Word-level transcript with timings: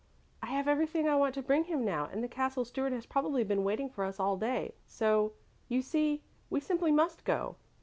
"I 0.41 0.47
have 0.47 0.67
everything 0.67 1.07
I 1.07 1.15
want 1.15 1.35
to 1.35 1.43
bring 1.43 1.65
him 1.65 1.85
now, 1.85 2.09
and 2.11 2.23
the 2.23 2.27
Castle 2.27 2.65
Steward 2.65 2.91
has 2.91 3.05
probably 3.05 3.43
been 3.43 3.63
waiting 3.63 3.87
for 3.87 4.03
us 4.03 4.19
all 4.19 4.35
day, 4.35 4.73
so, 4.87 5.33
you 5.67 5.83
see, 5.83 6.23
we 6.49 6.59
simply 6.59 6.91
must 6.91 7.23
go. 7.23 7.55